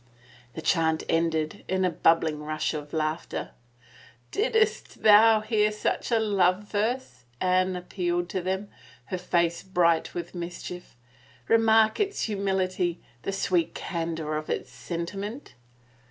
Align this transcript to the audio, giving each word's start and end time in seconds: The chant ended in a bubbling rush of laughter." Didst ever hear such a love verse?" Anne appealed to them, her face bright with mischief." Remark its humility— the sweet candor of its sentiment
The 0.55 0.63
chant 0.63 1.03
ended 1.07 1.63
in 1.67 1.85
a 1.85 1.91
bubbling 1.91 2.41
rush 2.43 2.73
of 2.73 2.91
laughter." 2.91 3.51
Didst 4.31 4.97
ever 5.05 5.45
hear 5.45 5.71
such 5.71 6.11
a 6.11 6.17
love 6.17 6.63
verse?" 6.71 7.25
Anne 7.39 7.75
appealed 7.75 8.27
to 8.29 8.41
them, 8.41 8.69
her 9.13 9.19
face 9.19 9.61
bright 9.61 10.15
with 10.15 10.33
mischief." 10.33 10.95
Remark 11.47 11.99
its 11.99 12.21
humility— 12.23 12.99
the 13.21 13.31
sweet 13.31 13.75
candor 13.75 14.37
of 14.37 14.49
its 14.49 14.71
sentiment 14.71 15.53